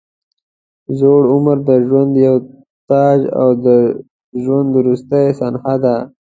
[0.99, 2.35] زوړ عمر د ژوند یو
[2.89, 3.67] تاج او د
[4.43, 5.95] ژوند وروستۍ صحنه ده.